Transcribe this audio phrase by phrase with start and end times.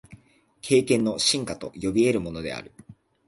[0.61, 2.71] 経験の深化と呼び得るものである。